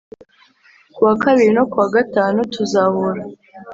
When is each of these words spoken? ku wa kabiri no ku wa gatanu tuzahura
ku 0.93 0.99
wa 1.07 1.13
kabiri 1.23 1.51
no 1.57 1.63
ku 1.69 1.75
wa 1.81 1.87
gatanu 1.95 2.37
tuzahura 2.53 3.21